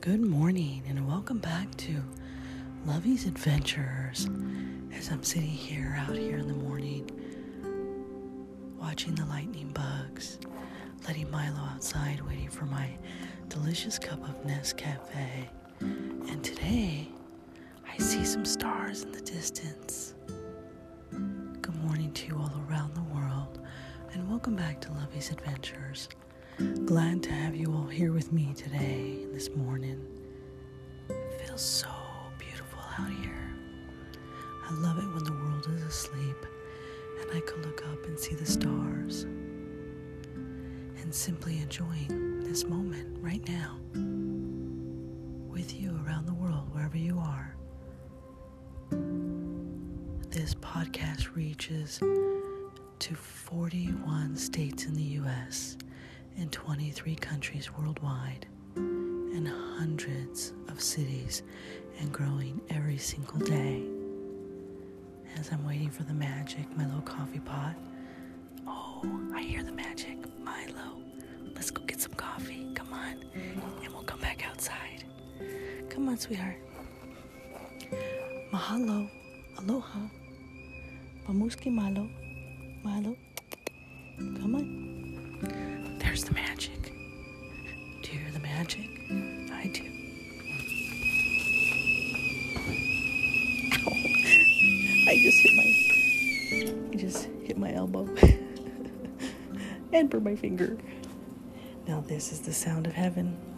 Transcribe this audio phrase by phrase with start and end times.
[0.00, 2.02] Good morning and welcome back to
[2.86, 4.30] Lovey's Adventures.
[4.94, 7.10] As I'm sitting here out here in the morning,
[8.78, 10.38] watching the lightning bugs,
[11.06, 12.88] letting Milo outside, waiting for my
[13.50, 15.46] delicious cup of Nescafe.
[15.80, 17.06] And today,
[17.86, 20.14] I see some stars in the distance.
[21.10, 23.60] Good morning to you all around the world,
[24.14, 26.08] and welcome back to Lovey's Adventures.
[26.60, 29.98] Glad to have you all here with me today, this morning.
[31.08, 31.88] It feels so
[32.38, 33.50] beautiful out here.
[34.68, 36.36] I love it when the world is asleep
[37.22, 43.42] and I can look up and see the stars and simply enjoying this moment right
[43.48, 43.78] now
[45.50, 47.56] with you around the world, wherever you are.
[50.28, 52.00] This podcast reaches
[52.98, 55.78] to 41 states in the U.S
[56.36, 61.42] in 23 countries worldwide and hundreds of cities
[61.98, 63.82] and growing every single day.
[65.38, 67.74] As I'm waiting for the magic, my little coffee pot.
[68.66, 69.02] Oh,
[69.34, 70.16] I hear the magic.
[70.42, 71.02] Milo,
[71.54, 72.72] let's go get some coffee.
[72.74, 73.24] Come on.
[73.34, 75.04] And we'll come back outside.
[75.88, 76.56] Come on, sweetheart.
[78.52, 79.08] Mahalo.
[79.58, 80.00] Aloha.
[81.26, 82.08] Pamuski Milo.
[82.82, 83.16] Milo.
[84.18, 84.89] Come on.
[86.10, 86.92] There's the magic.
[88.02, 88.90] Do you hear the magic?
[89.52, 89.84] I do.
[95.08, 95.72] I just hit my
[96.92, 98.08] I just hit my elbow
[99.92, 100.76] and burned my finger.
[101.86, 103.49] Now this is the sound of heaven.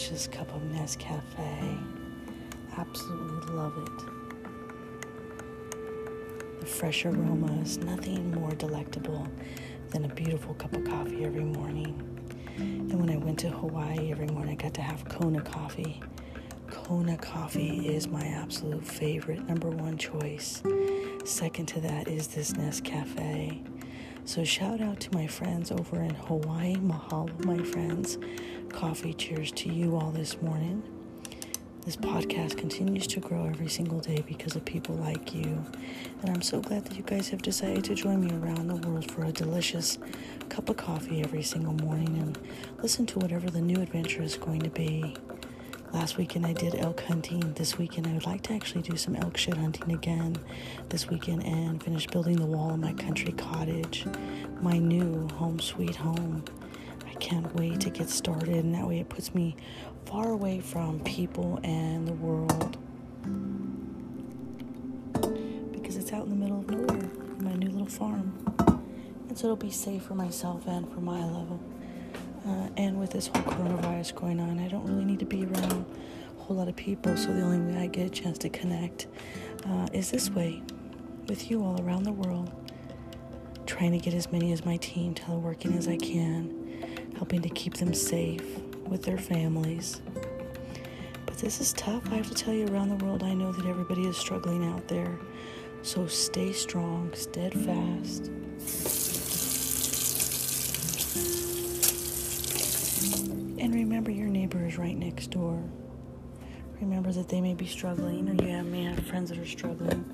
[0.00, 1.78] Delicious cup of Nescafe.
[2.78, 3.92] Absolutely love it.
[6.60, 9.28] The fresh aromas, nothing more delectable
[9.90, 11.94] than a beautiful cup of coffee every morning.
[12.56, 16.00] And when I went to Hawaii every morning, I got to have Kona coffee.
[16.70, 20.62] Kona coffee is my absolute favorite, number one choice.
[21.26, 23.62] Second to that is this Nescafe.
[24.24, 26.76] So, shout out to my friends over in Hawaii.
[26.76, 28.18] Mahalo, my friends.
[28.68, 30.82] Coffee cheers to you all this morning.
[31.84, 35.64] This podcast continues to grow every single day because of people like you.
[36.20, 39.10] And I'm so glad that you guys have decided to join me around the world
[39.10, 39.98] for a delicious
[40.48, 42.38] cup of coffee every single morning and
[42.82, 45.16] listen to whatever the new adventure is going to be.
[45.92, 47.52] Last weekend I did elk hunting.
[47.54, 50.36] This weekend I would like to actually do some elk shed hunting again
[50.88, 54.06] this weekend and finish building the wall in my country cottage,
[54.60, 56.44] my new home sweet home.
[57.08, 59.56] I can't wait to get started, and that way it puts me
[60.06, 62.76] far away from people and the world
[65.72, 68.32] because it's out in the middle of nowhere, my new little farm,
[69.28, 71.58] and so it'll be safe for myself and for Milo.
[72.50, 75.84] Uh, and with this whole coronavirus going on, I don't really need to be around
[76.38, 77.16] a whole lot of people.
[77.16, 79.06] So the only way I get a chance to connect
[79.66, 80.62] uh, is this way
[81.28, 82.50] with you all around the world.
[83.66, 87.74] Trying to get as many as my team teleworking as I can, helping to keep
[87.74, 88.44] them safe
[88.88, 90.00] with their families.
[91.26, 92.02] But this is tough.
[92.10, 94.88] I have to tell you, around the world, I know that everybody is struggling out
[94.88, 95.20] there.
[95.82, 98.32] So stay strong, steadfast.
[105.10, 105.60] Next door.
[106.80, 110.04] Remember that they may be struggling, or you may have friends that are struggling.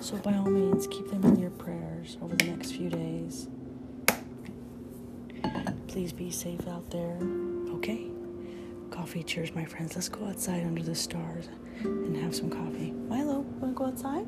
[0.00, 3.46] So, by all means, keep them in your prayers over the next few days.
[5.86, 7.18] Please be safe out there,
[7.74, 8.06] okay?
[8.90, 9.94] Coffee cheers, my friends.
[9.96, 11.48] Let's go outside under the stars
[11.82, 12.92] and have some coffee.
[12.92, 14.26] Milo, wanna go outside?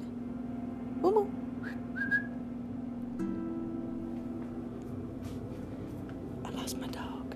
[1.01, 1.31] Boo boo.
[6.45, 7.35] I lost my dog.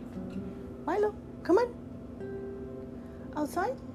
[0.84, 1.83] Milo, come on.
[3.44, 3.93] Outside?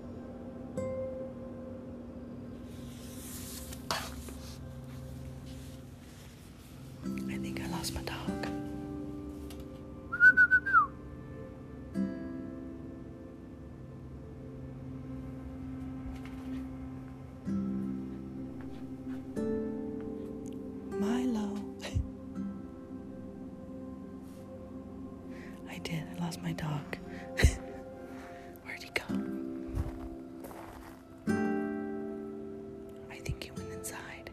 [33.30, 34.32] Think he went inside.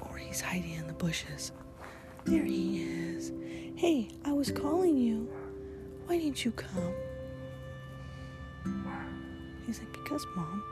[0.00, 1.52] Or he's hiding in the bushes.
[2.24, 3.32] There he is.
[3.76, 5.28] Hey, I was calling you.
[6.06, 6.94] Why didn't you come?
[9.66, 10.62] He's like, Because, Mom,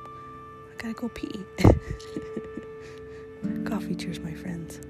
[0.72, 1.28] I gotta go pee.
[3.66, 4.80] Coffee cheers, my friends.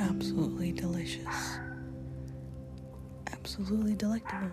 [0.00, 1.58] Absolutely delicious.
[3.32, 4.50] Absolutely delectable.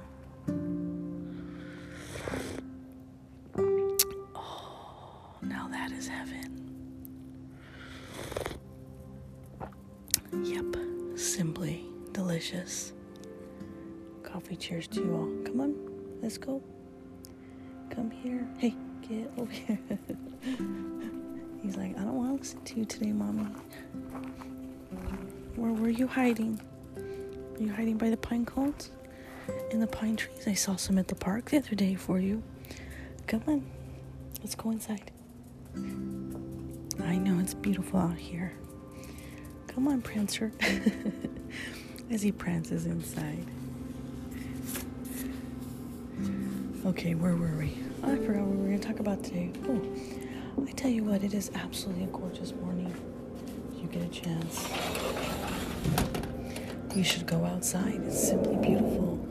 [10.34, 10.76] Yep,
[11.16, 12.94] simply delicious.
[14.24, 15.46] Coffee cheers to you all.
[15.46, 15.76] Come on,
[16.22, 16.62] let's go.
[17.90, 18.48] Come here.
[18.58, 18.76] Hey,
[19.08, 19.80] get over here.
[21.64, 23.46] He's like, I don't want to listen to you today, mommy.
[25.56, 26.60] Where were you hiding?
[26.96, 28.92] Were you hiding by the pine cones?
[29.72, 30.46] In the pine trees?
[30.46, 32.44] I saw some at the park the other day for you.
[33.28, 33.66] Come on,
[34.42, 35.12] let's go inside.
[35.76, 38.54] I know it's beautiful out here.
[39.78, 40.52] Come on, Prancer.
[42.10, 43.46] As he prances inside.
[46.84, 47.78] Okay, where were we?
[48.02, 49.52] Oh, I forgot what we were going to talk about today.
[49.70, 49.80] Oh,
[50.68, 52.92] I tell you what, it is absolutely a gorgeous morning.
[53.76, 54.68] If you get a chance,
[56.96, 58.02] you should go outside.
[58.04, 59.24] It's simply beautiful.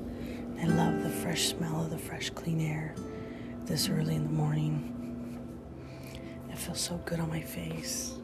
[0.63, 2.95] I love the fresh smell of the fresh, clean air
[3.65, 5.41] this early in the morning.
[6.53, 8.17] It feels so good on my face.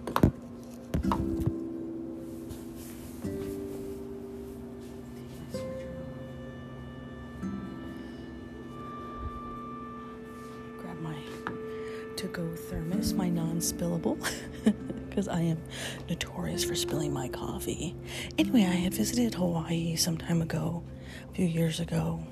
[13.63, 14.33] Thermos, my non spillable,
[15.09, 15.63] because I am
[16.09, 17.95] notorious for spilling my coffee.
[18.39, 20.83] Anyway, I had visited Hawaii some time ago,
[21.31, 22.25] a few years ago,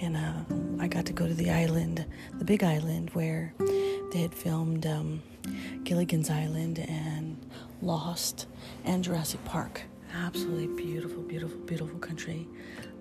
[0.00, 2.04] and uh, I got to go to the island,
[2.38, 3.54] the big island, where
[4.12, 5.22] they had filmed um,
[5.84, 7.38] Gilligan's Island and
[7.82, 8.46] Lost
[8.84, 9.82] and Jurassic Park.
[10.14, 12.46] Absolutely beautiful, beautiful, beautiful country.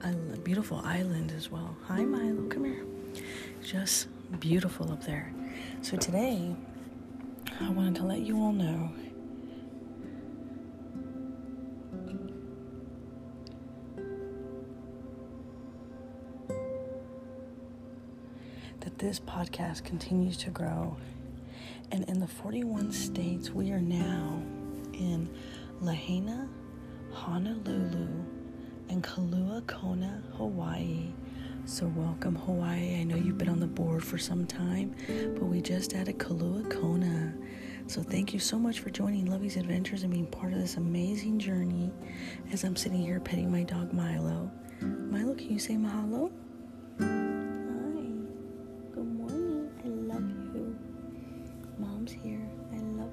[0.02, 1.76] A beautiful island as well.
[1.88, 2.86] Hi, Milo, come here.
[3.64, 4.08] Just
[4.40, 5.34] beautiful up there.
[5.82, 6.56] So today,
[7.62, 8.92] I wanted to let you all know
[18.82, 20.98] that this podcast continues to grow.
[21.92, 24.42] And in the 41 states, we are now
[24.94, 25.30] in
[25.80, 26.50] Lahaina,
[27.12, 28.08] Honolulu,
[28.90, 31.14] and Kailua Kona, Hawaii.
[31.66, 33.00] So, welcome, Hawaii.
[33.00, 34.96] I know you've been on the board for some time,
[35.34, 37.34] but we just added Kailua Kona.
[37.88, 41.38] So, thank you so much for joining Lovey's Adventures and being part of this amazing
[41.38, 41.92] journey
[42.52, 44.50] as I'm sitting here petting my dog Milo.
[44.82, 46.32] Milo, can you say mahalo?
[47.00, 47.06] Hi.
[48.92, 49.70] Good morning.
[49.84, 50.76] I love you.
[51.78, 52.42] Mom's here.
[52.74, 53.12] I love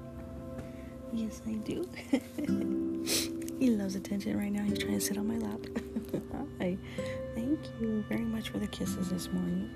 [1.13, 1.25] you.
[1.25, 1.87] Yes, I do.
[3.59, 4.63] he loves attention right now.
[4.63, 5.59] He's trying to sit on my lap.
[6.59, 6.77] Hi.
[7.35, 9.69] Thank you very much for the kisses this morning.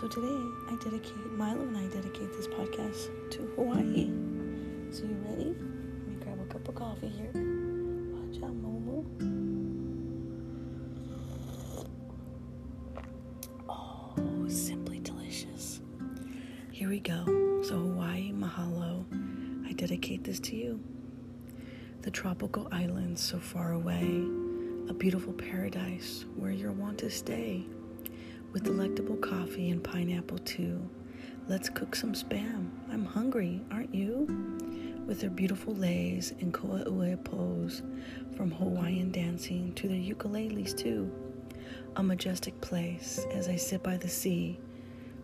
[0.00, 4.10] So today I dedicate Milo and I dedicate this podcast to Hawaii.
[4.90, 5.54] So you ready?
[5.54, 7.30] Let me grab a cup of coffee here.
[7.34, 9.04] Watch out, Momo.
[13.68, 15.82] Oh, simply delicious.
[16.72, 17.26] Here we go.
[17.62, 19.04] So Hawaii, mahalo.
[19.68, 20.80] I dedicate this to you.
[22.00, 24.24] The tropical islands so far away
[24.88, 27.66] a beautiful paradise where you're wont to stay.
[28.52, 30.88] With delectable coffee and pineapple too.
[31.48, 32.70] Let's cook some spam.
[32.90, 34.26] I'm hungry, aren't you?
[35.06, 37.82] With their beautiful leis and koa'ue pose,
[38.36, 41.10] from Hawaiian dancing to their ukuleles too.
[41.96, 44.58] A majestic place as I sit by the sea,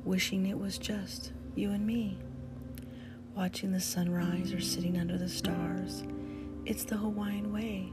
[0.04, 2.18] wishing it was just you and me.
[3.34, 6.04] Watching the sunrise or sitting under the stars.
[6.64, 7.92] It's the Hawaiian way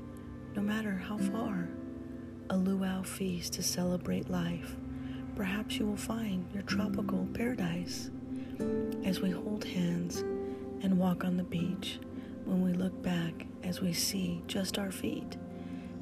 [0.55, 1.67] no matter how far.
[2.49, 4.75] A luau feast to celebrate life.
[5.35, 8.11] Perhaps you will find your tropical paradise
[9.03, 10.19] as we hold hands
[10.81, 11.99] and walk on the beach.
[12.45, 15.37] When we look back as we see just our feet,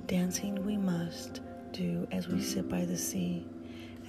[0.07, 3.45] dancing we must do as we sit by the sea,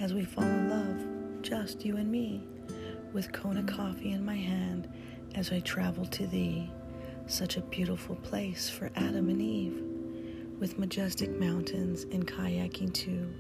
[0.01, 2.43] as we fall in love, just you and me,
[3.13, 4.89] with Kona coffee in my hand
[5.35, 6.71] as I travel to thee.
[7.27, 9.83] Such a beautiful place for Adam and Eve
[10.59, 13.33] with majestic mountains and kayaking too,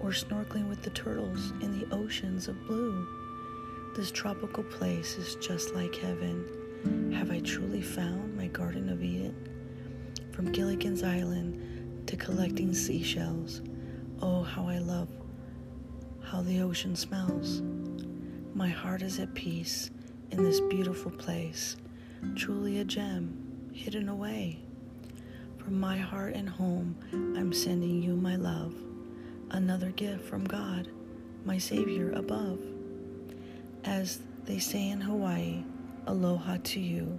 [0.00, 3.06] or snorkeling with the turtles in the oceans of blue.
[3.96, 7.12] This tropical place is just like heaven.
[7.14, 9.34] Have I truly found my Garden of Eden?
[10.32, 13.62] From Gilligan's Island to collecting seashells,
[14.22, 15.08] oh, how I love
[16.22, 17.62] how the ocean smells.
[18.54, 19.90] My heart is at peace
[20.30, 21.76] in this beautiful place,
[22.36, 24.58] truly a gem hidden away
[25.58, 28.74] From my heart and home, I'm sending you my love,
[29.50, 30.88] another gift from God,
[31.44, 32.58] my Savior above.
[33.84, 35.64] As they say in Hawaii,
[36.06, 37.18] aloha to you,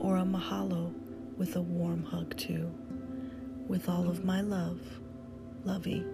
[0.00, 0.92] or a mahalo
[1.36, 2.70] with a warm hug too.
[3.66, 4.80] With all of my love,
[5.64, 6.04] Lovey.